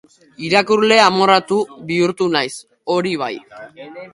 Irakurle 0.45 0.97
amorratu 1.09 1.59
bihurtu 1.91 2.31
naiz, 2.37 2.51
hori 2.95 3.17
bai. 3.25 3.33